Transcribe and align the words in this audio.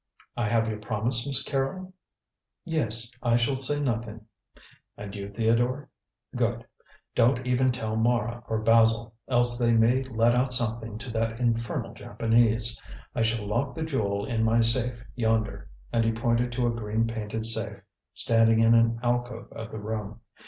I 0.35 0.49
have 0.49 0.67
your 0.67 0.79
promise, 0.79 1.27
Miss 1.27 1.43
Carrol?" 1.43 1.93
"Yes. 2.65 3.11
I 3.21 3.37
shall 3.37 3.55
say 3.55 3.79
nothing." 3.79 4.25
"And 4.97 5.13
you, 5.15 5.29
Theodore? 5.29 5.89
Good. 6.35 6.65
Don't 7.13 7.45
even 7.45 7.71
tell 7.71 7.95
Mara 7.95 8.43
or 8.47 8.63
Basil, 8.63 9.13
else 9.27 9.59
they 9.59 9.73
may 9.73 10.01
let 10.05 10.33
out 10.33 10.55
something 10.55 10.97
to 10.97 11.11
that 11.11 11.39
infernal 11.39 11.93
Japanese. 11.93 12.81
I 13.13 13.21
shall 13.21 13.45
lock 13.45 13.75
the 13.75 13.83
jewel 13.85 14.25
in 14.25 14.43
my 14.43 14.61
safe 14.61 15.03
yonder," 15.13 15.69
and 15.93 16.03
he 16.03 16.11
pointed 16.11 16.51
to 16.53 16.65
a 16.65 16.71
green 16.71 17.05
painted 17.05 17.45
safe, 17.45 17.77
standing 18.15 18.59
in 18.59 18.73
an 18.73 18.99
alcove 19.03 19.49
of 19.51 19.69
the 19.69 19.77
room. 19.77 20.19